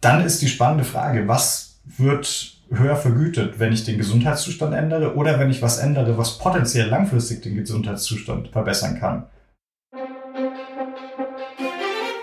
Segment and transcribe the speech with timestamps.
[0.00, 5.38] dann ist die spannende Frage, was wird höher vergütet, wenn ich den Gesundheitszustand ändere oder
[5.38, 9.26] wenn ich was ändere, was potenziell langfristig den Gesundheitszustand verbessern kann.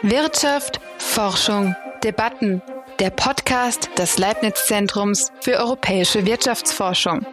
[0.02, 2.62] Wirtschaft, Forschung, Debatten.
[3.00, 7.26] Der Podcast des Leibniz-Zentrums für europäische Wirtschaftsforschung.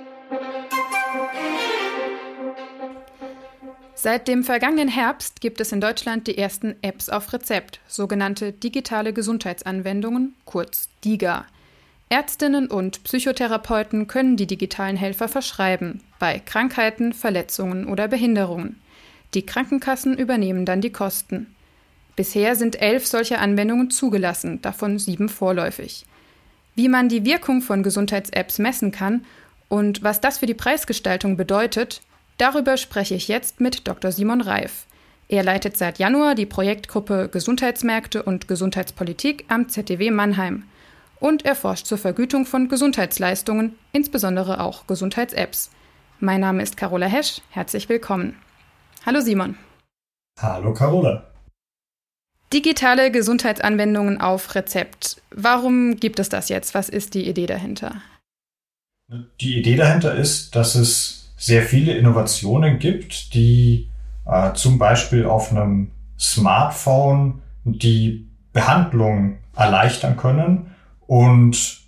[4.05, 9.14] Seit dem vergangenen Herbst gibt es in Deutschland die ersten Apps auf Rezept, sogenannte digitale
[9.14, 11.46] Gesundheitsanwendungen, kurz DIGA.
[12.11, 18.78] Ärztinnen und Psychotherapeuten können die digitalen Helfer verschreiben, bei Krankheiten, Verletzungen oder Behinderungen.
[19.33, 21.55] Die Krankenkassen übernehmen dann die Kosten.
[22.14, 26.05] Bisher sind elf solcher Anwendungen zugelassen, davon sieben vorläufig.
[26.75, 29.25] Wie man die Wirkung von Gesundheits-Apps messen kann
[29.70, 32.02] und was das für die Preisgestaltung bedeutet,
[32.38, 34.11] Darüber spreche ich jetzt mit Dr.
[34.11, 34.87] Simon Reif.
[35.29, 40.65] Er leitet seit Januar die Projektgruppe Gesundheitsmärkte und Gesundheitspolitik am ZDW Mannheim
[41.20, 45.70] und er forscht zur Vergütung von Gesundheitsleistungen, insbesondere auch Gesundheits-Apps.
[46.20, 48.36] Mein Name ist Carola Hesch, herzlich willkommen.
[49.06, 49.56] Hallo Simon.
[50.39, 51.30] Hallo Carola.
[52.53, 55.23] Digitale Gesundheitsanwendungen auf Rezept.
[55.30, 56.75] Warum gibt es das jetzt?
[56.75, 58.03] Was ist die Idee dahinter?
[59.41, 63.91] Die Idee dahinter ist, dass es sehr viele Innovationen gibt, die
[64.25, 70.70] äh, zum Beispiel auf einem Smartphone die Behandlung erleichtern können.
[71.06, 71.81] Und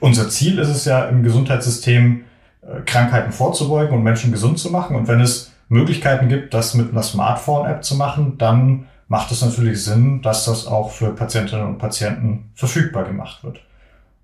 [0.00, 2.24] unser Ziel ist es ja im Gesundheitssystem,
[2.62, 4.96] äh, Krankheiten vorzubeugen und Menschen gesund zu machen.
[4.96, 9.84] Und wenn es Möglichkeiten gibt, das mit einer Smartphone-App zu machen, dann macht es natürlich
[9.84, 13.60] Sinn, dass das auch für Patientinnen und Patienten verfügbar gemacht wird.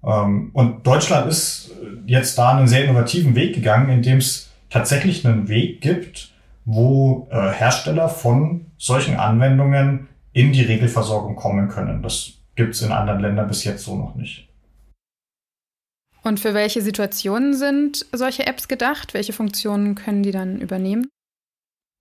[0.04, 1.70] Ähm, und Deutschland ist
[2.06, 6.32] jetzt da einen sehr innovativen Weg gegangen, indem es tatsächlich einen Weg gibt,
[6.64, 12.02] wo äh, Hersteller von solchen Anwendungen in die Regelversorgung kommen können.
[12.02, 14.48] Das gibt es in anderen Ländern bis jetzt so noch nicht.
[16.22, 19.14] Und für welche Situationen sind solche Apps gedacht?
[19.14, 21.08] Welche Funktionen können die dann übernehmen?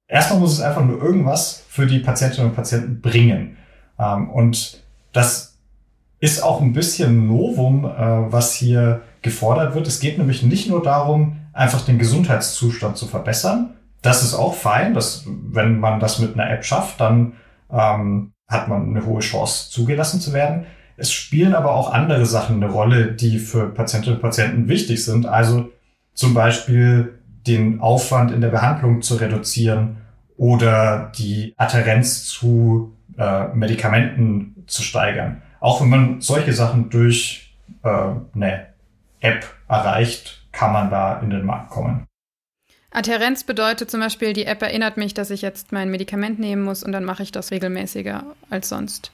[0.10, 3.58] Erstmal muss es einfach nur irgendwas für die Patientinnen und Patienten bringen.
[4.00, 4.84] Ähm, und
[5.14, 5.57] das
[6.20, 9.88] ist auch ein bisschen Novum, äh, was hier gefordert wird.
[9.88, 13.76] Es geht nämlich nicht nur darum, einfach den Gesundheitszustand zu verbessern.
[14.02, 17.34] Das ist auch fein, dass, wenn man das mit einer App schafft, dann
[17.72, 20.66] ähm, hat man eine hohe Chance, zugelassen zu werden.
[20.96, 25.26] Es spielen aber auch andere Sachen eine Rolle, die für Patientinnen und Patienten wichtig sind.
[25.26, 25.70] Also
[26.14, 29.98] zum Beispiel den Aufwand in der Behandlung zu reduzieren
[30.38, 35.42] oder die Adherenz zu äh, Medikamenten zu steigern.
[35.60, 37.90] Auch wenn man solche Sachen durch äh,
[38.36, 38.68] eine
[39.20, 42.06] App erreicht, kann man da in den Markt kommen.
[42.92, 46.84] Adherenz bedeutet zum Beispiel, die App erinnert mich, dass ich jetzt mein Medikament nehmen muss
[46.84, 49.12] und dann mache ich das regelmäßiger als sonst.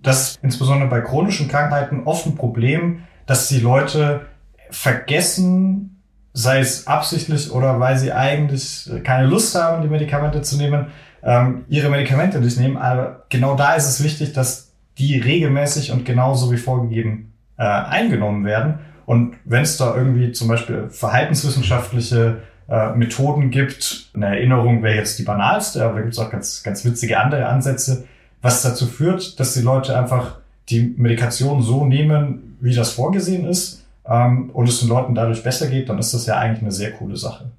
[0.00, 4.26] Das ist insbesondere bei chronischen Krankheiten oft ein Problem, dass die Leute
[4.70, 10.86] vergessen, sei es absichtlich oder weil sie eigentlich keine Lust haben, die Medikamente zu nehmen,
[11.22, 12.76] ähm, ihre Medikamente nicht nehmen.
[12.76, 18.44] Aber genau da ist es wichtig, dass die regelmäßig und genauso wie vorgegeben äh, eingenommen
[18.44, 18.80] werden.
[19.06, 25.18] Und wenn es da irgendwie zum Beispiel verhaltenswissenschaftliche äh, Methoden gibt, eine Erinnerung wäre jetzt
[25.18, 28.06] die banalste, aber da gibt es auch ganz, ganz witzige andere Ansätze,
[28.40, 30.38] was dazu führt, dass die Leute einfach
[30.68, 35.68] die Medikation so nehmen, wie das vorgesehen ist, ähm, und es den Leuten dadurch besser
[35.68, 37.50] geht, dann ist das ja eigentlich eine sehr coole Sache.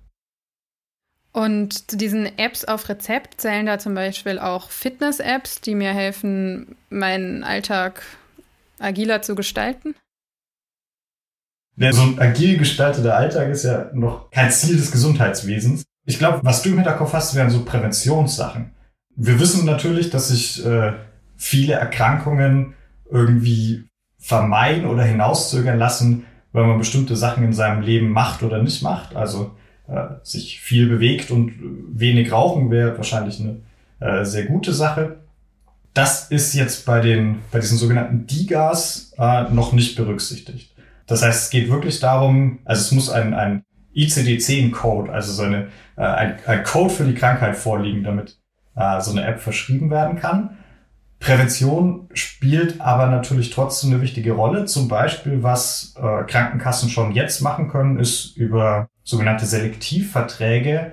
[1.33, 6.75] Und zu diesen Apps auf Rezept zählen da zum Beispiel auch Fitness-Apps, die mir helfen,
[6.89, 8.03] meinen Alltag
[8.79, 9.95] agiler zu gestalten?
[11.75, 15.83] Ja, so ein agil gestalteter Alltag ist ja noch kein Ziel des Gesundheitswesens.
[16.05, 18.71] Ich glaube, was du im Hinterkopf hast, wären so Präventionssachen.
[19.15, 20.93] Wir wissen natürlich, dass sich äh,
[21.35, 22.75] viele Erkrankungen
[23.09, 23.85] irgendwie
[24.19, 29.15] vermeiden oder hinauszögern lassen, wenn man bestimmte Sachen in seinem Leben macht oder nicht macht.
[29.15, 29.55] Also
[30.23, 31.53] sich viel bewegt und
[31.93, 33.57] wenig rauchen wäre wahrscheinlich eine
[33.99, 35.17] äh, sehr gute Sache.
[35.93, 40.73] Das ist jetzt bei den bei diesen sogenannten DIGAs äh, noch nicht berücksichtigt.
[41.05, 43.63] Das heißt, es geht wirklich darum, also es muss ein, ein
[43.93, 45.67] ICD-10-Code, also so eine,
[45.97, 48.39] äh, ein, ein Code für die Krankheit vorliegen, damit
[48.75, 50.57] äh, so eine App verschrieben werden kann.
[51.23, 54.65] Prävention spielt aber natürlich trotzdem eine wichtige Rolle.
[54.65, 60.91] Zum Beispiel, was äh, Krankenkassen schon jetzt machen können, ist über sogenannte Selektivverträge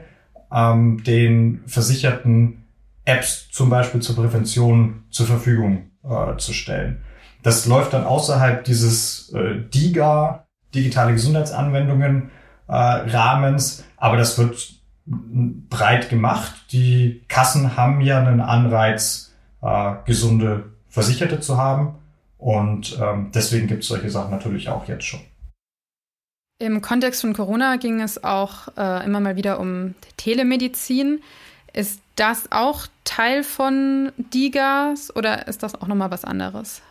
[0.53, 2.65] ähm, den Versicherten
[3.05, 7.03] Apps zum Beispiel zur Prävention zur Verfügung äh, zu stellen.
[7.43, 12.31] Das läuft dann außerhalb dieses äh, DIGA, digitale Gesundheitsanwendungen,
[12.69, 14.75] äh, Rahmens, aber das wird
[15.07, 16.55] breit gemacht.
[16.71, 19.30] Die Kassen haben ja einen Anreiz,
[19.63, 21.95] äh, gesunde Versicherte zu haben
[22.41, 25.21] Und ähm, deswegen gibt es solche Sachen natürlich auch jetzt schon.
[26.59, 31.21] Im Kontext von Corona ging es auch äh, immer mal wieder um Telemedizin.
[31.73, 36.83] Ist das auch Teil von DIGAS oder ist das auch nochmal was anderes?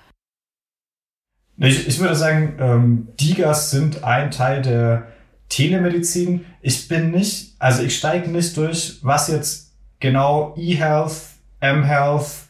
[1.58, 5.08] Ich, ich würde sagen, ähm, DIGAS sind ein Teil der
[5.50, 6.46] Telemedizin.
[6.62, 11.14] Ich bin nicht, also ich steige nicht durch, was jetzt genau E-Health,
[11.60, 12.49] M-Health,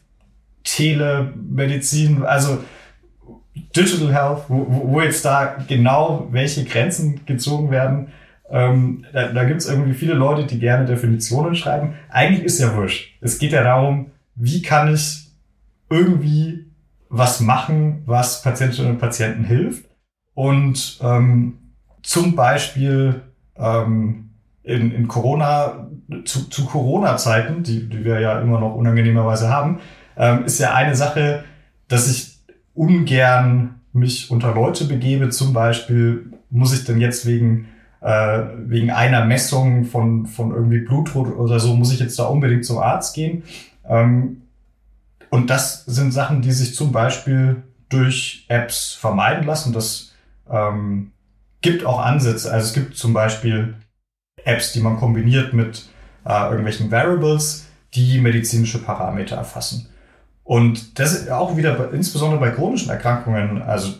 [0.76, 2.60] Telemedizin, also
[3.76, 8.10] Digital Health, wo, wo jetzt da genau welche Grenzen gezogen werden.
[8.50, 11.96] Ähm, da da gibt es irgendwie viele Leute, die gerne Definitionen schreiben.
[12.10, 13.18] Eigentlich ist ja wurscht.
[13.22, 15.28] Es geht ja darum, wie kann ich
[15.90, 16.66] irgendwie
[17.10, 19.86] was machen, was Patientinnen und Patienten hilft.
[20.34, 23.22] Und ähm, zum Beispiel
[23.58, 24.30] ähm,
[24.64, 25.90] in, in Corona,
[26.26, 29.80] zu, zu Corona-Zeiten, die, die wir ja immer noch unangenehmerweise haben,
[30.20, 31.46] ähm, ist ja eine Sache,
[31.88, 32.38] dass ich
[32.76, 35.30] ungern mich unter Leute begebe.
[35.30, 37.70] Zum Beispiel muss ich denn jetzt wegen
[38.02, 42.66] äh, wegen einer Messung von von irgendwie Blutdruck oder so muss ich jetzt da unbedingt
[42.66, 43.44] zum Arzt gehen.
[43.88, 44.42] Ähm,
[45.32, 49.74] und das sind Sachen, die sich zum Beispiel durch Apps vermeiden lassen.
[49.74, 50.14] Das
[50.50, 51.12] ähm,
[51.62, 52.52] gibt auch Ansätze.
[52.52, 53.76] Also es gibt zum Beispiel
[54.44, 55.90] Apps, die man kombiniert mit
[56.26, 59.90] äh, irgendwelchen Variables, die medizinische Parameter erfassen.
[60.50, 63.94] Und das ist auch wieder insbesondere bei chronischen Erkrankungen, also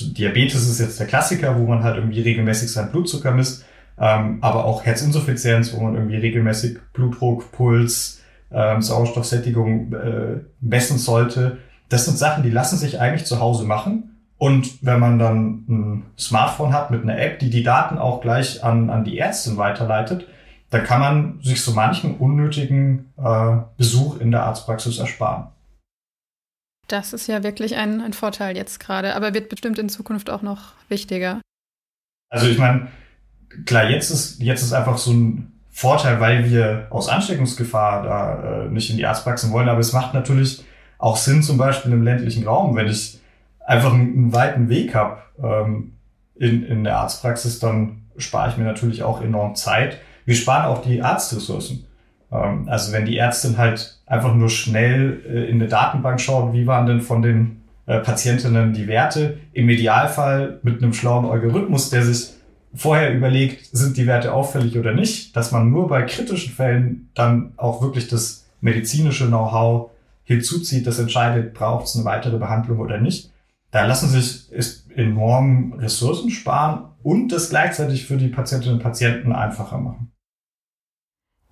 [0.00, 3.64] Diabetes ist jetzt der Klassiker, wo man halt irgendwie regelmäßig seinen Blutzucker misst,
[3.98, 8.20] ähm, aber auch Herzinsuffizienz, wo man irgendwie regelmäßig Blutdruck, Puls,
[8.52, 11.58] ähm, Sauerstoffsättigung äh, messen sollte.
[11.88, 16.02] Das sind Sachen, die lassen sich eigentlich zu Hause machen und wenn man dann ein
[16.16, 20.28] Smartphone hat mit einer App, die die Daten auch gleich an, an die Ärztin weiterleitet,
[20.70, 25.48] dann kann man sich so manchen unnötigen äh, Besuch in der Arztpraxis ersparen.
[26.88, 30.42] Das ist ja wirklich ein, ein Vorteil jetzt gerade, aber wird bestimmt in Zukunft auch
[30.42, 31.40] noch wichtiger.
[32.28, 32.88] Also ich meine,
[33.64, 38.68] klar, jetzt ist, jetzt ist einfach so ein Vorteil, weil wir aus Ansteckungsgefahr da äh,
[38.68, 40.64] nicht in die Arztpraxen wollen, aber es macht natürlich
[40.98, 43.20] auch Sinn, zum Beispiel im ländlichen Raum, wenn ich
[43.60, 45.92] einfach einen, einen weiten Weg habe ähm,
[46.34, 49.98] in, in der Arztpraxis, dann spare ich mir natürlich auch enorm Zeit.
[50.24, 51.84] Wir sparen auch die Arztressourcen.
[52.32, 56.66] Ähm, also wenn die Ärztin halt einfach nur schnell äh, in eine Datenbank schaut, wie
[56.66, 62.02] waren denn von den äh, Patientinnen die Werte, im Idealfall mit einem schlauen Algorithmus, der
[62.02, 62.30] sich
[62.74, 67.52] vorher überlegt, sind die Werte auffällig oder nicht, dass man nur bei kritischen Fällen dann
[67.56, 69.90] auch wirklich das medizinische Know-how
[70.24, 73.30] hinzuzieht, das entscheidet, braucht es eine weitere Behandlung oder nicht.
[73.70, 74.48] Da lassen sich
[74.94, 80.10] enorm Ressourcen sparen und das gleichzeitig für die Patientinnen und Patienten einfacher machen.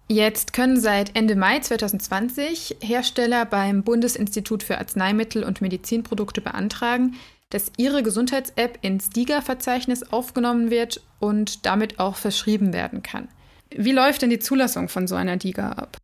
[0.08, 7.14] Jetzt können seit Ende Mai 2020 Hersteller beim Bundesinstitut für Arzneimittel und Medizinprodukte beantragen,
[7.48, 13.28] dass ihre Gesundheits-App ins DIGA-Verzeichnis aufgenommen wird und damit auch verschrieben werden kann.
[13.70, 15.96] Wie läuft denn die Zulassung von so einer DIGA ab?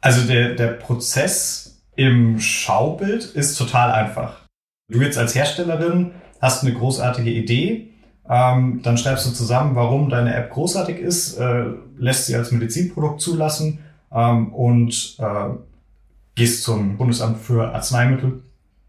[0.00, 4.46] Also der, der Prozess im Schaubild ist total einfach.
[4.90, 7.93] Du jetzt als Herstellerin hast eine großartige Idee,
[8.28, 11.64] ähm, dann schreibst du zusammen, warum deine App großartig ist, äh,
[11.98, 13.80] lässt sie als Medizinprodukt zulassen
[14.12, 15.50] ähm, und äh,
[16.34, 18.42] gehst zum Bundesamt für Arzneimittel,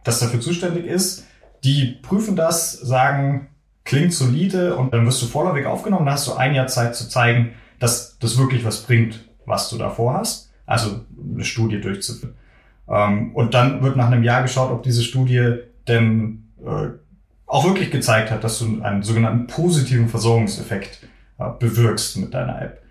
[0.03, 1.25] das dafür zuständig ist.
[1.63, 3.47] Die prüfen das, sagen,
[3.83, 6.05] klingt solide und dann wirst du vorläufig aufgenommen.
[6.05, 9.77] Dann hast du ein Jahr Zeit zu zeigen, dass das wirklich was bringt, was du
[9.77, 10.51] davor hast.
[10.65, 11.01] Also
[11.33, 12.35] eine Studie durchzuführen.
[12.87, 15.57] Ähm, und dann wird nach einem Jahr geschaut, ob diese Studie
[15.87, 16.89] denn äh,
[17.47, 21.07] auch wirklich gezeigt hat, dass du einen sogenannten positiven Versorgungseffekt
[21.39, 22.81] äh, bewirkst mit deiner App.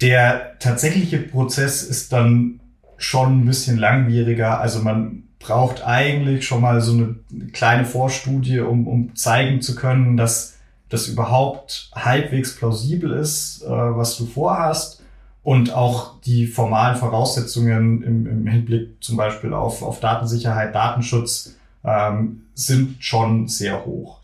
[0.00, 2.60] Der tatsächliche Prozess ist dann
[2.96, 4.60] schon ein bisschen langwieriger.
[4.60, 7.16] Also man braucht eigentlich schon mal so eine
[7.52, 10.56] kleine Vorstudie, um, um zeigen zu können, dass
[10.88, 15.02] das überhaupt halbwegs plausibel ist, äh, was du vorhast
[15.42, 22.46] und auch die formalen Voraussetzungen im, im Hinblick zum Beispiel auf, auf Datensicherheit, Datenschutz ähm,
[22.54, 24.20] sind schon sehr hoch.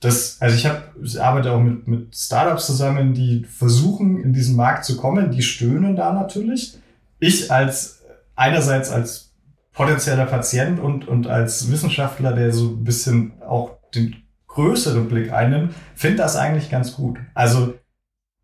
[0.00, 4.56] Das, also ich, hab, ich arbeite auch mit, mit Startups zusammen, die versuchen, in diesen
[4.56, 6.78] Markt zu kommen, die stöhnen da natürlich.
[7.18, 8.02] Ich als
[8.34, 9.32] einerseits als
[9.72, 15.74] potenzieller Patient und, und als Wissenschaftler, der so ein bisschen auch den größeren Blick einnimmt,
[15.94, 17.18] finde das eigentlich ganz gut.
[17.34, 17.74] Also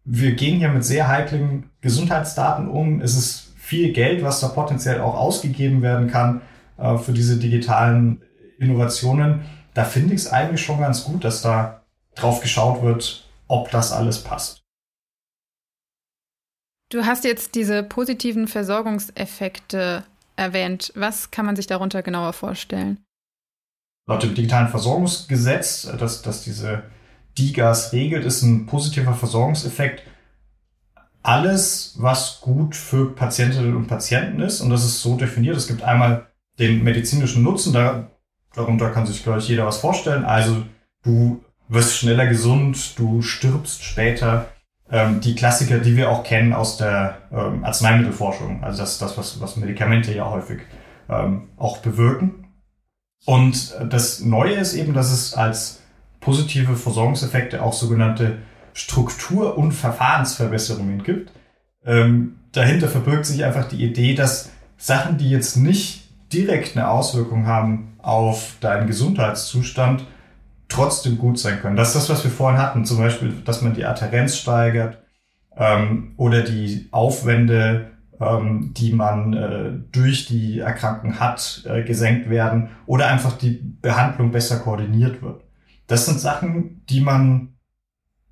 [0.05, 3.01] wir gehen hier mit sehr heiklen Gesundheitsdaten um.
[3.01, 6.43] Es ist viel Geld, was da potenziell auch ausgegeben werden kann
[6.79, 8.23] äh, für diese digitalen
[8.59, 9.45] Innovationen.
[9.75, 11.83] Da finde ich es eigentlich schon ganz gut, dass da
[12.15, 14.63] drauf geschaut wird, ob das alles passt.
[16.91, 20.05] Du hast jetzt diese positiven Versorgungseffekte
[20.37, 20.93] erwähnt.
[20.95, 23.01] Was kann man sich darunter genauer vorstellen?
[24.09, 26.85] Laut dem digitalen Versorgungsgesetz, das, das diese
[27.37, 30.03] DIGAS regelt, ist ein positiver Versorgungseffekt
[31.27, 34.61] alles, was gut für Patientinnen und Patienten ist.
[34.61, 35.57] Und das ist so definiert.
[35.57, 36.29] Es gibt einmal
[36.61, 38.13] den medizinischen Nutzen, da,
[38.57, 40.25] darunter kann sich, glaube ich, jeder was vorstellen.
[40.25, 40.63] Also
[41.05, 44.49] du wirst schneller gesund, du stirbst später.
[44.91, 48.63] Ähm, die Klassiker, die wir auch kennen aus der ähm, Arzneimittelforschung.
[48.63, 50.61] Also das das, was, was Medikamente ja häufig
[51.09, 52.47] ähm, auch bewirken.
[53.25, 55.83] Und das Neue ist eben, dass es als
[56.21, 58.39] positive Versorgungseffekte auch sogenannte
[58.73, 61.33] Struktur- und Verfahrensverbesserungen gibt.
[61.85, 67.47] Ähm, dahinter verbirgt sich einfach die Idee, dass Sachen, die jetzt nicht direkt eine Auswirkung
[67.47, 70.07] haben auf deinen Gesundheitszustand,
[70.69, 71.77] trotzdem gut sein können.
[71.77, 74.99] Das ist das, was wir vorhin hatten, zum Beispiel, dass man die Adherenz steigert
[75.57, 82.71] ähm, oder die Aufwände, ähm, die man äh, durch die Erkrankung hat, äh, gesenkt werden
[82.87, 85.43] oder einfach die Behandlung besser koordiniert wird.
[85.89, 87.55] Das sind Sachen, die man,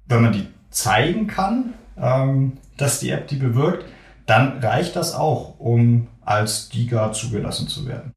[0.07, 3.85] wenn man die zeigen kann, ähm, dass die App die bewirkt,
[4.26, 8.12] dann reicht das auch, um als DIGA zugelassen zu werden.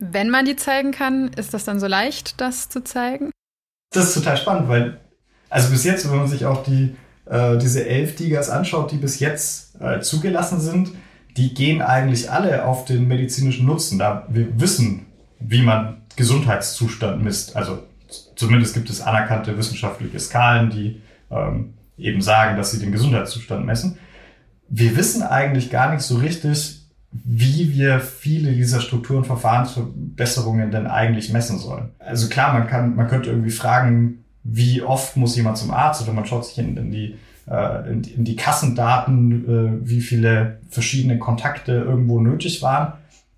[0.00, 3.30] Wenn man die zeigen kann, ist das dann so leicht, das zu zeigen?
[3.92, 4.98] Das ist total spannend, weil,
[5.50, 9.20] also bis jetzt, wenn man sich auch die, äh, diese elf Digas anschaut, die bis
[9.20, 10.92] jetzt äh, zugelassen sind,
[11.36, 13.98] die gehen eigentlich alle auf den medizinischen Nutzen.
[13.98, 15.06] Da wir wissen,
[15.38, 17.56] wie man Gesundheitszustand misst.
[17.56, 17.82] Also
[18.36, 23.98] zumindest gibt es anerkannte wissenschaftliche Skalen, die ähm, eben sagen, dass sie den Gesundheitszustand messen.
[24.68, 26.79] Wir wissen eigentlich gar nicht so richtig,
[27.12, 31.90] wie wir viele dieser Struktur- Verfahrensverbesserungen denn eigentlich messen sollen.
[31.98, 36.12] Also klar, man kann, man könnte irgendwie fragen, wie oft muss jemand zum Arzt oder
[36.12, 37.16] man schaut sich in, in die
[37.48, 42.92] äh, in, in, die Kassendaten, äh, wie viele verschiedene Kontakte irgendwo nötig waren.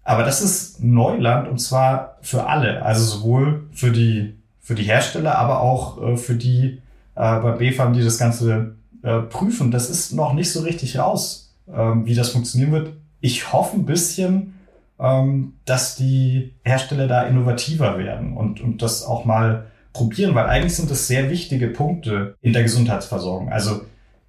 [0.05, 5.37] Aber das ist Neuland und zwar für alle, also sowohl für die für die Hersteller,
[5.39, 6.83] aber auch äh, für die
[7.15, 9.71] äh, bei BFAM, die das Ganze äh, prüfen.
[9.71, 13.87] Das ist noch nicht so richtig raus, ähm, wie das funktionieren wird ich hoffe ein
[13.87, 14.59] bisschen,
[14.99, 20.77] ähm, dass die Hersteller da innovativer werden und, und das auch mal probieren, weil eigentlich
[20.77, 23.51] sind das sehr wichtige Punkte in der Gesundheitsversorgung.
[23.51, 23.83] Also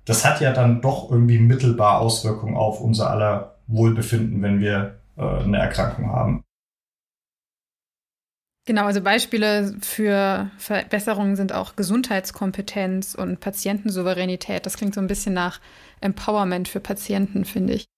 [0.05, 5.21] das hat ja dann doch irgendwie mittelbar Auswirkungen auf unser aller Wohlbefinden, wenn wir äh,
[5.21, 6.43] eine Erkrankung haben.
[8.65, 14.65] Genau, also Beispiele für Verbesserungen sind auch Gesundheitskompetenz und Patientensouveränität.
[14.65, 15.59] Das klingt so ein bisschen nach
[15.99, 17.92] Empowerment für Patienten, finde ich.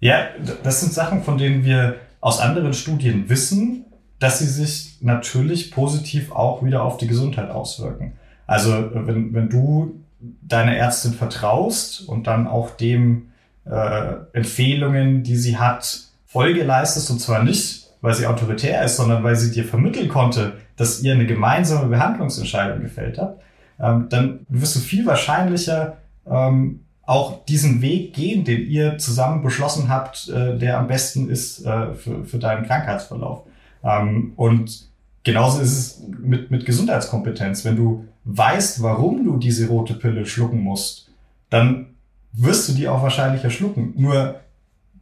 [0.00, 0.28] Ja,
[0.62, 3.84] das sind Sachen, von denen wir aus anderen Studien wissen,
[4.18, 8.12] dass sie sich natürlich positiv auch wieder auf die Gesundheit auswirken.
[8.46, 10.00] Also wenn, wenn du
[10.42, 13.28] deiner Ärztin vertraust und dann auch dem
[13.64, 19.22] äh, Empfehlungen, die sie hat, Folge leistest, und zwar nicht, weil sie autoritär ist, sondern
[19.22, 23.38] weil sie dir vermitteln konnte, dass ihr eine gemeinsame Behandlungsentscheidung gefällt hat,
[23.80, 29.88] ähm, dann wirst du viel wahrscheinlicher ähm, auch diesen Weg gehen, den ihr zusammen beschlossen
[29.88, 33.44] habt, äh, der am besten ist äh, für, für deinen Krankheitsverlauf.
[33.82, 34.88] Ähm, und
[35.24, 37.64] genauso ist es mit, mit Gesundheitskompetenz.
[37.64, 41.10] Wenn du weißt, warum du diese rote Pille schlucken musst,
[41.48, 41.94] dann
[42.34, 43.94] wirst du die auch wahrscheinlicher schlucken.
[43.96, 44.40] Nur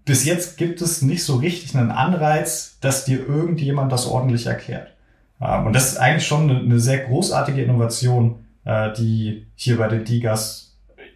[0.05, 4.95] bis jetzt gibt es nicht so richtig einen Anreiz, dass dir irgendjemand das ordentlich erklärt.
[5.41, 9.89] Ähm, und das ist eigentlich schon eine, eine sehr großartige Innovation, äh, die hier bei
[9.89, 10.66] den Digas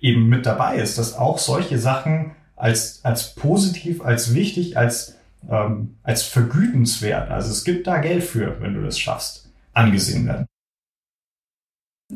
[0.00, 5.16] eben mit dabei ist, dass auch solche Sachen als, als positiv, als wichtig, als,
[5.48, 10.46] ähm, als vergütenswert, also es gibt da Geld für, wenn du das schaffst, angesehen werden.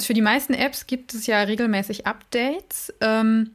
[0.00, 2.92] Für die meisten Apps gibt es ja regelmäßig Updates.
[3.00, 3.52] Ähm,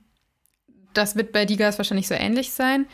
[0.94, 2.88] das wird bei Digas wahrscheinlich so ähnlich sein.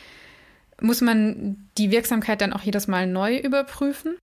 [0.81, 4.17] Muss man die Wirksamkeit dann auch jedes Mal neu überprüfen?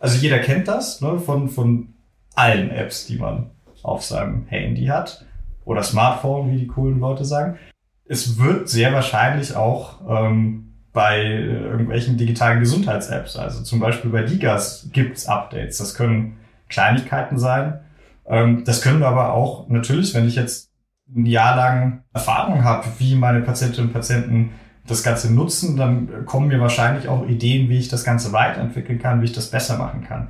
[0.00, 1.94] Also jeder kennt das ne, von, von
[2.34, 3.50] allen Apps, die man
[3.82, 5.24] auf seinem Handy hat
[5.64, 7.58] oder Smartphone, wie die coolen Leute sagen.
[8.06, 14.88] Es wird sehr wahrscheinlich auch ähm, bei irgendwelchen digitalen Gesundheits-Apps, also zum Beispiel bei Digas
[14.92, 15.78] gibt's Updates.
[15.78, 16.36] Das können
[16.68, 17.80] Kleinigkeiten sein.
[18.26, 20.70] Ähm, das können aber auch natürlich, wenn ich jetzt
[21.14, 24.50] ein Jahr lang Erfahrung habe, wie meine Patientinnen und Patienten
[24.86, 29.20] das Ganze nutzen, dann kommen mir wahrscheinlich auch Ideen, wie ich das Ganze weiterentwickeln kann,
[29.20, 30.28] wie ich das besser machen kann.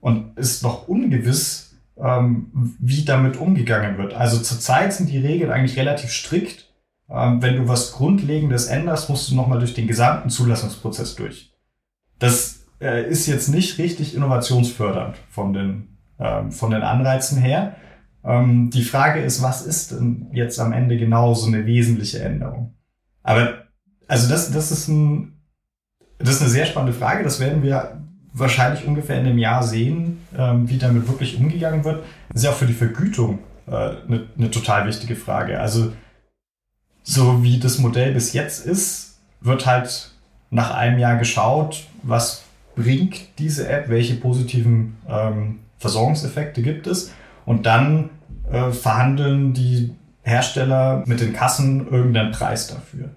[0.00, 1.67] Und ist noch ungewiss,
[2.00, 4.14] ähm, wie damit umgegangen wird.
[4.14, 6.72] Also zurzeit sind die Regeln eigentlich relativ strikt.
[7.10, 11.52] Ähm, wenn du was Grundlegendes änderst, musst du nochmal durch den gesamten Zulassungsprozess durch.
[12.18, 17.76] Das äh, ist jetzt nicht richtig innovationsfördernd von den, ähm, von den Anreizen her.
[18.24, 22.74] Ähm, die Frage ist, was ist denn jetzt am Ende genau so eine wesentliche Änderung?
[23.22, 23.64] Aber
[24.06, 25.34] also das, das ist ein
[26.18, 27.22] Das ist eine sehr spannende Frage.
[27.22, 28.02] Das werden wir
[28.38, 32.02] wahrscheinlich ungefähr in einem Jahr sehen, ähm, wie damit wirklich umgegangen wird.
[32.28, 35.60] Das ist ja auch für die Vergütung äh, eine, eine total wichtige Frage.
[35.60, 35.92] Also
[37.02, 40.10] so wie das Modell bis jetzt ist, wird halt
[40.50, 42.42] nach einem Jahr geschaut, was
[42.74, 47.12] bringt diese App, welche positiven ähm, Versorgungseffekte gibt es
[47.44, 48.10] und dann
[48.50, 53.08] äh, verhandeln die Hersteller mit den Kassen irgendeinen Preis dafür.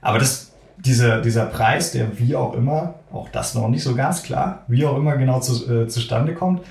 [0.00, 0.47] Aber das,
[0.84, 4.84] dieser, dieser Preis, der wie auch immer, auch das noch nicht so ganz klar, wie
[4.86, 6.62] auch immer genau zu, äh, zustande kommt,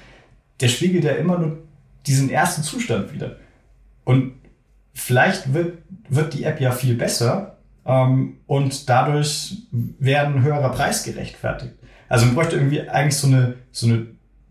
[0.60, 1.58] der spiegelt ja immer nur
[2.06, 3.36] diesen ersten Zustand wieder.
[4.06, 4.34] Und
[4.94, 11.74] vielleicht wird, wird die App ja viel besser ähm, und dadurch werden höherer Preis gerechtfertigt.
[12.10, 14.08] Also man bräuchte irgendwie eigentlich so eine, so eine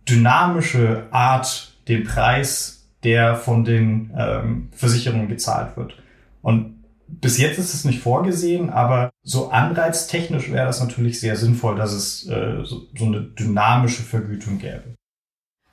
[0.09, 5.95] dynamische Art, den Preis, der von den ähm, Versicherungen gezahlt wird.
[6.43, 6.76] Und
[7.09, 11.93] bis jetzt ist es nicht vorgesehen, aber so anreiztechnisch wäre das natürlich sehr sinnvoll, dass
[11.93, 14.95] es äh, so, so eine dynamische Vergütung gäbe.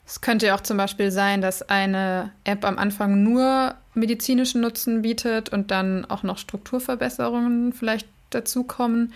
[0.06, 5.02] Es könnte ja auch zum Beispiel sein, dass eine App am Anfang nur medizinischen Nutzen
[5.02, 9.14] bietet und dann auch noch Strukturverbesserungen vielleicht dazukommen.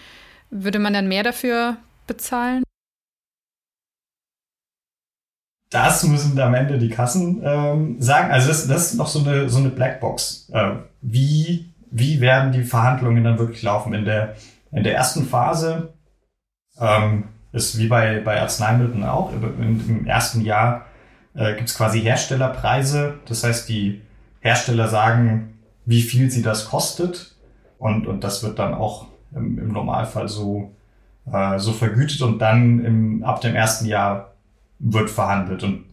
[0.49, 2.63] Würde man dann mehr dafür bezahlen?
[5.69, 8.31] Das müssen am Ende die Kassen ähm, sagen.
[8.31, 10.49] Also das, das ist noch so eine, so eine Blackbox.
[10.53, 13.93] Äh, wie, wie werden die Verhandlungen dann wirklich laufen?
[13.93, 14.35] In der,
[14.71, 15.93] in der ersten Phase
[16.79, 19.31] ähm, ist wie bei, bei Arzneimitteln auch.
[19.33, 20.85] Im, im ersten Jahr
[21.33, 23.15] äh, gibt es quasi Herstellerpreise.
[23.25, 24.01] Das heißt, die
[24.39, 27.35] Hersteller sagen, wie viel sie das kostet.
[27.77, 30.71] Und, und das wird dann auch im, im Normalfall so
[31.31, 34.33] äh, so vergütet und dann im, ab dem ersten Jahr
[34.79, 35.63] wird verhandelt.
[35.63, 35.85] Und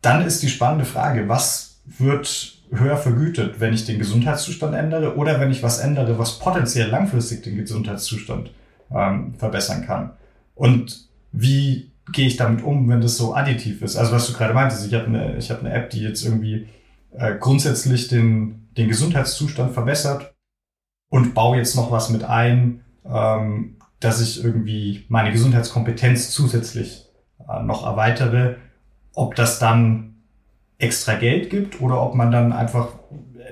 [0.00, 5.38] dann ist die spannende Frage, was wird höher vergütet, wenn ich den Gesundheitszustand ändere oder
[5.40, 8.50] wenn ich was ändere, was potenziell langfristig den Gesundheitszustand
[8.90, 10.12] ähm, verbessern kann.
[10.54, 13.96] Und wie gehe ich damit um, wenn das so additiv ist?
[13.96, 16.68] Also was du gerade meintest, ich habe eine, ich eine App, die jetzt irgendwie
[17.12, 20.34] äh, grundsätzlich den, den Gesundheitszustand verbessert
[21.10, 27.06] und baue jetzt noch was mit ein, ähm, dass ich irgendwie meine Gesundheitskompetenz zusätzlich
[27.48, 28.56] äh, noch erweitere,
[29.14, 30.11] ob das dann
[30.82, 32.88] extra Geld gibt oder ob man dann einfach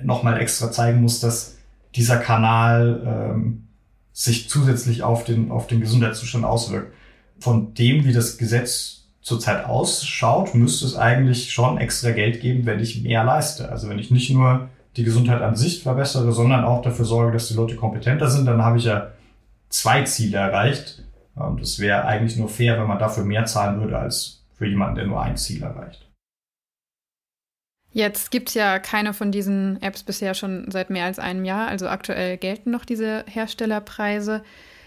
[0.03, 1.57] nochmal extra zeigen muss, dass
[1.95, 3.69] dieser Kanal ähm,
[4.13, 6.93] sich zusätzlich auf den, auf den Gesundheitszustand auswirkt.
[7.39, 12.81] Von dem, wie das Gesetz zurzeit ausschaut, müsste es eigentlich schon extra Geld geben, wenn
[12.81, 13.71] ich mehr leiste.
[13.71, 17.49] Also wenn ich nicht nur die Gesundheit an sich verbessere, sondern auch dafür sorge, dass
[17.49, 19.13] die Leute kompetenter sind, dann habe ich ja
[19.69, 21.05] zwei Ziele erreicht.
[21.37, 24.97] Und es wäre eigentlich nur fair, wenn man dafür mehr zahlen würde als für jemanden,
[24.97, 26.10] der nur ein Ziel erreicht.
[27.93, 31.69] Jetzt gibt es ja keine von diesen Apps bisher schon seit mehr als einem Jahr.
[31.69, 34.43] Also aktuell gelten noch diese Herstellerpreise.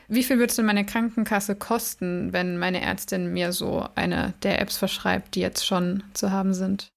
[0.07, 4.61] Wie viel würde es denn meine Krankenkasse kosten, wenn meine Ärztin mir so eine der
[4.61, 6.87] Apps verschreibt, die jetzt schon zu haben sind?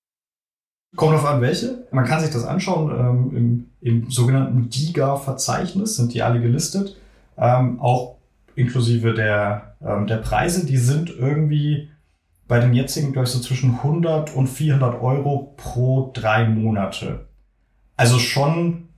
[0.95, 1.87] Kommt auf an, welche.
[1.90, 2.90] Man kann sich das anschauen.
[2.90, 6.97] Ähm, im, Im sogenannten DIGA-Verzeichnis sind die alle gelistet
[7.37, 8.16] ähm, auch
[8.55, 11.90] inklusive der, ähm, der Preise, die sind irgendwie
[12.49, 17.27] bei den jetzigen, glaube ich, so zwischen 100 und 400 Euro pro drei Monate.
[17.97, 18.89] Also schon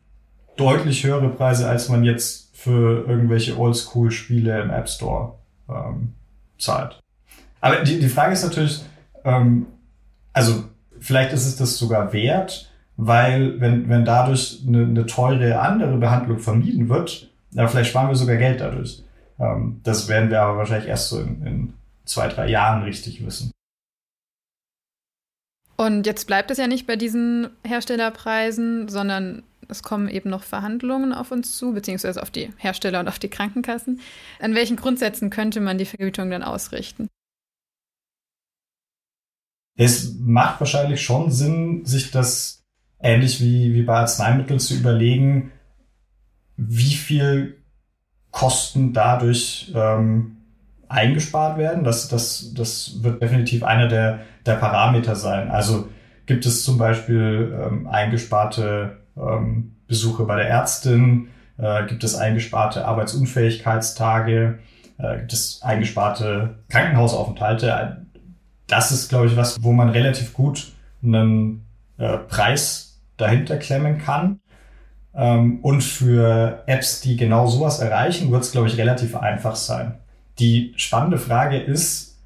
[0.57, 5.35] deutlich höhere Preise, als man jetzt für irgendwelche Oldschool-Spiele im App Store
[5.69, 6.15] ähm,
[6.59, 7.01] zahlt.
[7.61, 8.83] Aber die, die Frage ist natürlich,
[9.25, 9.67] ähm,
[10.33, 10.65] also
[10.99, 16.41] vielleicht ist es das sogar wert, weil wenn, wenn dadurch eine, eine teure andere Behandlung
[16.41, 19.05] vermieden wird, aber vielleicht sparen wir sogar Geld dadurch.
[19.39, 21.75] Ähm, das werden wir aber wahrscheinlich erst so in, in
[22.09, 23.53] zwei, drei Jahren richtig wissen.
[25.77, 31.13] Und jetzt bleibt es ja nicht bei diesen Herstellerpreisen, sondern es kommen eben noch Verhandlungen
[31.13, 34.01] auf uns zu, beziehungsweise auf die Hersteller und auf die Krankenkassen.
[34.41, 37.09] An welchen Grundsätzen könnte man die Vergütung dann ausrichten?
[39.77, 42.65] Es macht wahrscheinlich schon Sinn, sich das
[42.99, 45.53] ähnlich wie, wie bei Arzneimitteln zu überlegen,
[46.57, 47.63] wie viel
[48.33, 50.38] Kosten dadurch ähm,
[50.89, 51.85] eingespart werden.
[51.85, 55.51] Das, das, das wird definitiv einer der, der Parameter sein.
[55.51, 55.89] Also
[56.27, 62.87] gibt es zum Beispiel ähm, eingesparte ähm, Besuche bei der Ärztin, äh, gibt es eingesparte
[62.87, 64.59] Arbeitsunfähigkeitstage,
[64.99, 68.07] äh, gibt es eingesparte Krankenhausaufenthalte.
[68.67, 70.73] Das ist, glaube ich, was, wo man relativ gut
[71.03, 74.41] einen äh, Preis dahinter klemmen kann.
[75.15, 79.99] Ähm, und für Apps, die genau sowas erreichen, wird es, glaube ich, relativ einfach sein.
[80.39, 82.17] Die spannende Frage ist,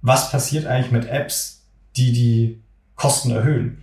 [0.00, 1.62] was passiert eigentlich mit Apps,
[1.96, 2.60] die die
[2.96, 3.82] Kosten erhöhen?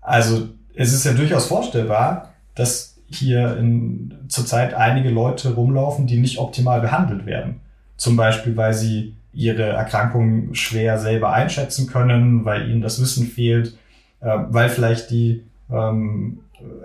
[0.00, 6.38] Also es ist ja durchaus vorstellbar, dass hier in, zurzeit einige Leute rumlaufen, die nicht
[6.38, 7.60] optimal behandelt werden.
[7.96, 13.76] Zum Beispiel, weil sie ihre Erkrankung schwer selber einschätzen können, weil ihnen das Wissen fehlt,
[14.20, 16.40] äh, weil vielleicht die ähm,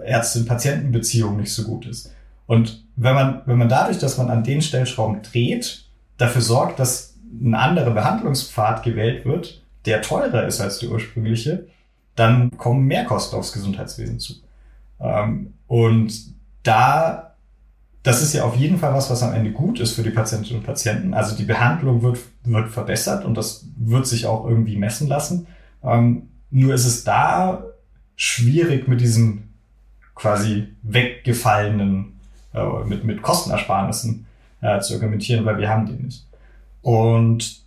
[0.05, 2.13] Ärztin-Patienten-Beziehung nicht so gut ist.
[2.45, 5.86] Und wenn man, wenn man dadurch, dass man an den Stellschrauben dreht,
[6.17, 11.67] dafür sorgt, dass ein anderer Behandlungspfad gewählt wird, der teurer ist als der ursprüngliche,
[12.15, 14.33] dann kommen mehr Kosten aufs Gesundheitswesen zu.
[14.99, 16.13] Ähm, und
[16.63, 17.35] da,
[18.03, 20.59] das ist ja auf jeden Fall was, was am Ende gut ist für die Patientinnen
[20.59, 21.13] und Patienten.
[21.13, 25.47] Also die Behandlung wird, wird verbessert und das wird sich auch irgendwie messen lassen.
[25.83, 27.63] Ähm, nur ist es da
[28.15, 29.53] schwierig mit diesen
[30.15, 32.19] quasi weggefallenen,
[32.53, 34.26] äh, mit, mit Kostenersparnissen
[34.61, 36.25] äh, zu argumentieren, weil wir haben die nicht.
[36.81, 37.61] Und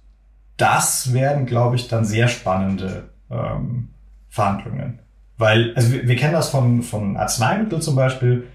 [0.57, 3.91] das werden, glaube ich, dann sehr spannende ähm,
[4.29, 4.99] Verhandlungen.
[5.39, 8.47] Weil, also wir, wir kennen das von, von Arzneimitteln zum Beispiel.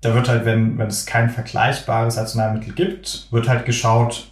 [0.00, 4.30] Da wird halt, wenn, wenn es kein vergleichbares Arzneimittel gibt, wird halt geschaut,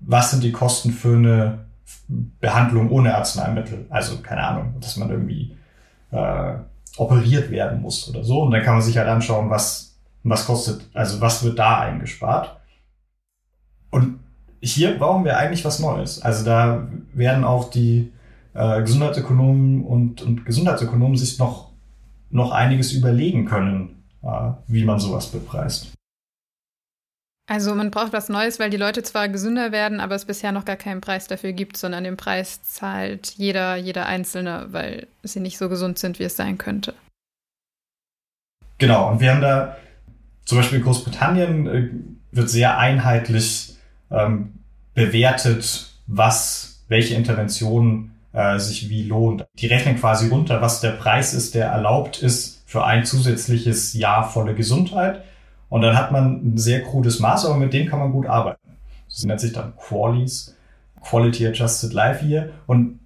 [0.00, 1.64] was sind die Kosten für eine
[2.40, 3.86] Behandlung ohne Arzneimittel.
[3.90, 5.56] Also, keine Ahnung, dass man irgendwie
[6.10, 6.54] äh,
[6.96, 8.42] operiert werden muss oder so.
[8.42, 12.56] Und dann kann man sich halt anschauen, was, was kostet, also was wird da eingespart.
[13.94, 14.18] Und
[14.60, 16.20] hier brauchen wir eigentlich was Neues.
[16.20, 18.12] Also da werden auch die
[18.54, 21.70] äh, Gesundheitsökonomen und, und Gesundheitsökonomen sich noch,
[22.30, 25.92] noch einiges überlegen können, äh, wie man sowas bepreist.
[27.48, 30.64] Also man braucht was Neues, weil die Leute zwar gesünder werden, aber es bisher noch
[30.64, 35.58] gar keinen Preis dafür gibt, sondern den Preis zahlt jeder, jeder Einzelne, weil sie nicht
[35.58, 36.94] so gesund sind, wie es sein könnte.
[38.78, 39.76] Genau, und wir haben da
[40.46, 41.90] zum Beispiel Großbritannien äh,
[42.32, 43.73] wird sehr einheitlich
[44.14, 44.60] ähm,
[44.94, 49.46] bewertet, was, welche Interventionen äh, sich wie lohnt.
[49.58, 54.28] Die rechnen quasi runter, was der Preis ist, der erlaubt ist für ein zusätzliches Jahr
[54.28, 55.22] volle Gesundheit.
[55.68, 58.60] Und dann hat man ein sehr krudes Maß, aber mit dem kann man gut arbeiten.
[59.08, 60.56] Das nennt sich dann Qualies,
[61.00, 62.50] Quality Adjusted Life Year.
[62.66, 63.00] Und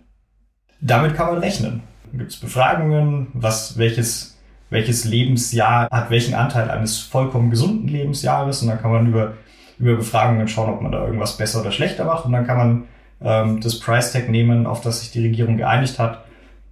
[0.80, 1.82] damit kann man rechnen.
[2.12, 4.38] Gibt es Befragungen, was, welches,
[4.70, 8.62] welches Lebensjahr hat welchen Anteil eines vollkommen gesunden Lebensjahres.
[8.62, 9.34] Und dann kann man über,
[9.78, 12.24] über Befragungen schauen, ob man da irgendwas besser oder schlechter macht.
[12.24, 12.84] Und dann kann man
[13.20, 16.24] ähm, das Price Tag nehmen, auf das sich die Regierung geeinigt hat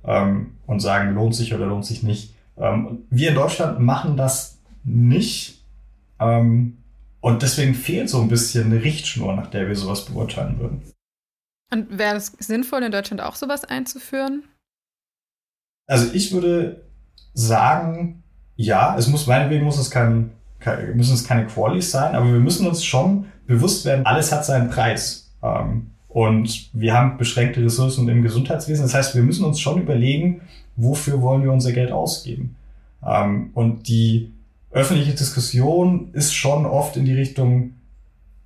[0.04, 2.34] ähm, und sagen, lohnt sich oder lohnt sich nicht.
[2.56, 5.62] Ähm, wir in Deutschland machen das nicht.
[6.20, 6.78] Ähm,
[7.20, 10.82] und deswegen fehlt so ein bisschen eine Richtschnur, nach der wir sowas beurteilen würden.
[11.72, 14.44] Und wäre es sinnvoll, in Deutschland auch sowas einzuführen?
[15.88, 16.86] Also ich würde
[17.34, 18.22] sagen,
[18.54, 20.30] ja, es muss meinetwegen muss es kein, kein
[20.94, 24.70] müssen es keine Qualis sein, aber wir müssen uns schon bewusst werden, alles hat seinen
[24.70, 25.30] Preis.
[25.42, 28.84] Ähm, und wir haben beschränkte Ressourcen im Gesundheitswesen.
[28.84, 30.40] Das heißt, wir müssen uns schon überlegen,
[30.76, 32.56] wofür wollen wir unser Geld ausgeben.
[33.06, 34.32] Ähm, und die
[34.70, 37.72] öffentliche Diskussion ist schon oft in die Richtung,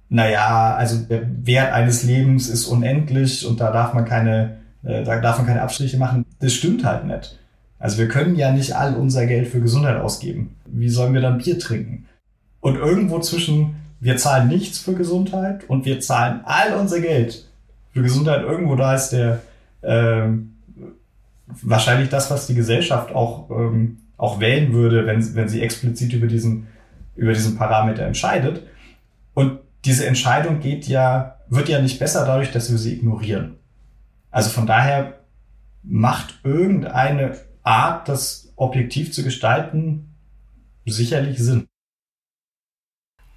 [0.08, 5.20] naja, also der Wert eines Lebens ist unendlich und da darf man keine, äh, da
[5.20, 6.26] darf man keine Abstriche machen.
[6.40, 7.38] Das stimmt halt nicht.
[7.80, 10.54] Also wir können ja nicht all unser Geld für Gesundheit ausgeben.
[10.66, 12.06] Wie sollen wir dann Bier trinken?
[12.60, 17.46] Und irgendwo zwischen wir zahlen nichts für Gesundheit und wir zahlen all unser Geld
[17.92, 19.40] für Gesundheit irgendwo da ist der
[19.82, 20.56] ähm,
[21.62, 26.26] wahrscheinlich das, was die Gesellschaft auch, ähm, auch wählen würde, wenn, wenn sie explizit über
[26.26, 26.68] diesen,
[27.16, 28.62] über diesen Parameter entscheidet.
[29.34, 33.56] Und diese Entscheidung geht ja, wird ja nicht besser dadurch, dass wir sie ignorieren.
[34.30, 35.14] Also von daher
[35.82, 40.14] macht irgendeine Art, das objektiv zu gestalten,
[40.86, 41.66] sicherlich Sinn.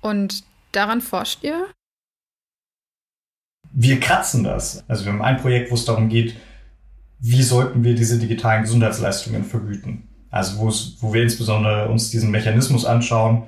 [0.02, 1.68] Und daran forscht ihr?
[3.74, 4.84] wir kratzen das.
[4.88, 6.36] Also wir haben ein Projekt, wo es darum geht,
[7.20, 10.08] wie sollten wir diese digitalen Gesundheitsleistungen vergüten.
[10.30, 13.44] Also wo, es, wo wir insbesondere uns diesen Mechanismus anschauen,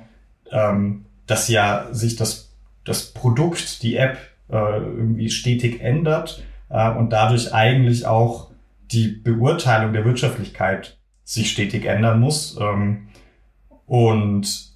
[0.50, 2.52] ähm, dass ja sich das,
[2.84, 8.50] das Produkt, die App äh, irgendwie stetig ändert äh, und dadurch eigentlich auch
[8.92, 12.58] die Beurteilung der Wirtschaftlichkeit sich stetig ändern muss.
[12.60, 13.08] Ähm,
[13.86, 14.72] und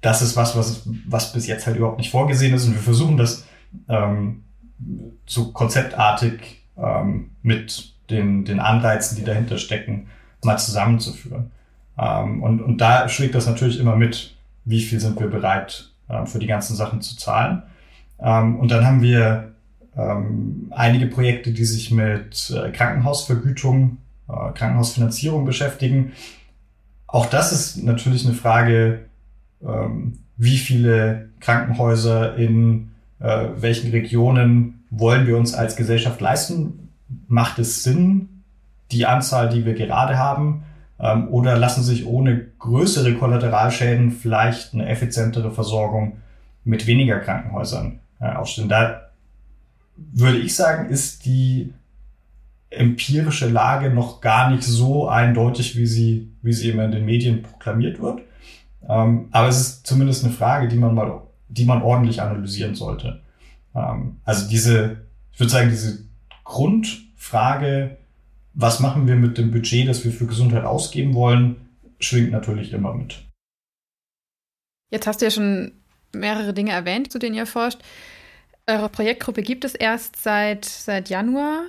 [0.00, 2.66] das ist was, was, was bis jetzt halt überhaupt nicht vorgesehen ist.
[2.66, 3.46] Und wir versuchen das
[3.88, 4.44] ähm,
[5.26, 10.08] so konzeptartig ähm, mit den, den Anreizen, die dahinter stecken,
[10.44, 11.50] mal zusammenzuführen.
[11.98, 16.26] Ähm, und, und da schlägt das natürlich immer mit, wie viel sind wir bereit äh,
[16.26, 17.62] für die ganzen Sachen zu zahlen.
[18.20, 19.55] Ähm, und dann haben wir
[19.96, 26.12] ähm, einige Projekte, die sich mit äh, Krankenhausvergütung, äh, Krankenhausfinanzierung beschäftigen.
[27.06, 29.06] Auch das ist natürlich eine Frage,
[29.64, 36.90] ähm, wie viele Krankenhäuser in äh, welchen Regionen wollen wir uns als Gesellschaft leisten?
[37.28, 38.42] Macht es Sinn,
[38.90, 40.64] die Anzahl, die wir gerade haben,
[41.00, 46.18] ähm, oder lassen sich ohne größere Kollateralschäden vielleicht eine effizientere Versorgung
[46.64, 48.68] mit weniger Krankenhäusern äh, aufstellen.
[48.68, 49.05] Da
[49.96, 51.72] würde ich sagen, ist die
[52.70, 57.42] empirische Lage noch gar nicht so eindeutig, wie sie, wie sie immer in den Medien
[57.42, 58.20] proklamiert wird.
[58.88, 63.22] Ähm, aber es ist zumindest eine Frage, die man mal, die man ordentlich analysieren sollte.
[63.74, 64.98] Ähm, also diese,
[65.32, 66.04] ich würde sagen, diese
[66.44, 67.96] Grundfrage,
[68.54, 71.56] was machen wir mit dem Budget, das wir für Gesundheit ausgeben wollen,
[71.98, 73.24] schwingt natürlich immer mit.
[74.90, 75.72] Jetzt hast du ja schon
[76.12, 77.80] mehrere Dinge erwähnt, zu denen ihr forscht.
[78.68, 81.66] Eure Projektgruppe gibt es erst seit, seit Januar.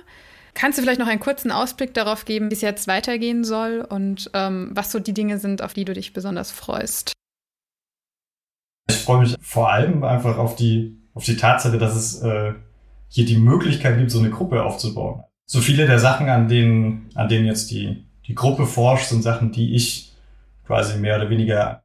[0.54, 4.28] Kannst du vielleicht noch einen kurzen Ausblick darauf geben, wie es jetzt weitergehen soll und
[4.34, 7.12] ähm, was so die Dinge sind, auf die du dich besonders freust?
[8.90, 12.54] Ich freue mich vor allem einfach auf die, auf die Tatsache, dass es äh,
[13.08, 15.22] hier die Möglichkeit gibt, so eine Gruppe aufzubauen.
[15.46, 19.52] So viele der Sachen, an denen, an denen jetzt die, die Gruppe forscht, sind Sachen,
[19.52, 20.12] die ich
[20.66, 21.84] quasi mehr oder weniger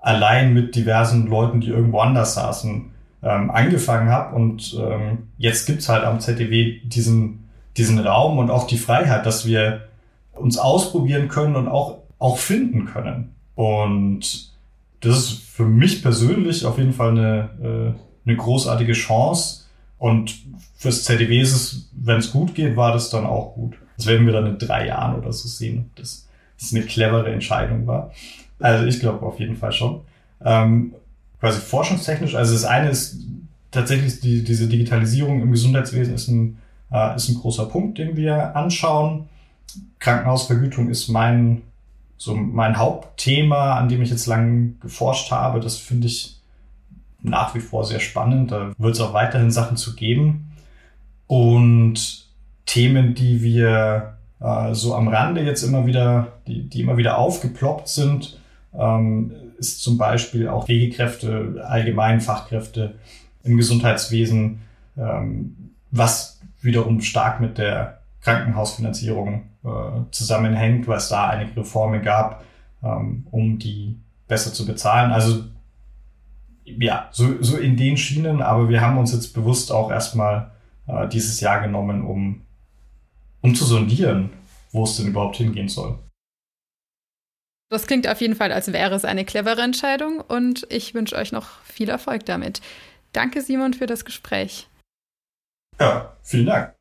[0.00, 2.93] allein mit diversen Leuten, die irgendwo anders saßen,
[3.24, 4.36] ähm, angefangen habe.
[4.36, 9.46] Und ähm, jetzt gibt's halt am ZDW diesen, diesen Raum und auch die Freiheit, dass
[9.46, 9.88] wir
[10.32, 13.34] uns ausprobieren können und auch, auch finden können.
[13.54, 14.52] Und
[15.00, 19.64] das ist für mich persönlich auf jeden Fall eine, äh, eine großartige Chance.
[19.98, 20.34] Und
[20.76, 23.74] fürs ZDW ist es, wenn es gut geht, war das dann auch gut.
[23.96, 27.32] Das werden wir dann in drei Jahren oder so sehen, ob das, das eine clevere
[27.32, 28.12] Entscheidung war.
[28.58, 30.00] Also ich glaube auf jeden Fall schon.
[30.44, 30.94] Ähm,
[31.44, 33.18] quasi forschungstechnisch, also das eine ist
[33.70, 36.56] tatsächlich die, diese Digitalisierung im Gesundheitswesen ist ein,
[36.90, 39.28] äh, ist ein großer Punkt, den wir anschauen.
[39.98, 41.60] Krankenhausvergütung ist mein,
[42.16, 45.60] so mein Hauptthema, an dem ich jetzt lang geforscht habe.
[45.60, 46.40] Das finde ich
[47.20, 48.50] nach wie vor sehr spannend.
[48.50, 50.50] Da wird es auch weiterhin Sachen zu geben.
[51.26, 52.24] Und
[52.64, 57.88] Themen, die wir äh, so am Rande jetzt immer wieder, die, die immer wieder aufgeploppt
[57.88, 58.40] sind,
[58.72, 62.94] ähm, ist zum Beispiel auch Pflegekräfte, allgemein Fachkräfte
[63.42, 64.60] im Gesundheitswesen,
[64.96, 72.44] ähm, was wiederum stark mit der Krankenhausfinanzierung äh, zusammenhängt, weil es da einige Reformen gab,
[72.82, 75.12] ähm, um die besser zu bezahlen.
[75.12, 75.44] Also
[76.64, 80.50] ja, so, so in den Schienen, aber wir haben uns jetzt bewusst auch erstmal
[80.86, 82.42] äh, dieses Jahr genommen, um,
[83.42, 84.30] um zu sondieren,
[84.72, 85.98] wo es denn überhaupt hingehen soll.
[87.74, 91.32] Das klingt auf jeden Fall, als wäre es eine clevere Entscheidung und ich wünsche euch
[91.32, 92.60] noch viel Erfolg damit.
[93.12, 94.68] Danke, Simon, für das Gespräch.
[95.80, 96.72] Ja, vielen Dank.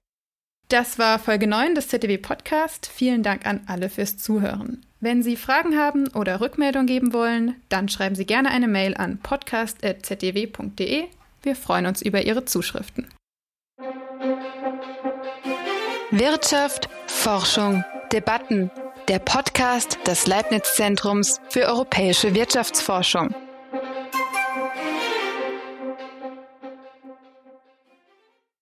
[0.69, 2.85] Das war Folge 9 des ZDW Podcast.
[2.85, 4.85] Vielen Dank an alle fürs Zuhören.
[4.99, 9.17] Wenn Sie Fragen haben oder Rückmeldung geben wollen, dann schreiben Sie gerne eine Mail an
[9.17, 11.05] podcast.zdw.de.
[11.41, 13.07] Wir freuen uns über Ihre Zuschriften.
[16.11, 18.69] Wirtschaft, Forschung, Debatten
[19.07, 23.33] der Podcast des Leibniz Zentrums für europäische Wirtschaftsforschung.